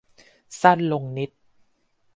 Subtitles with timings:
[0.61, 1.31] สั้นลงนิด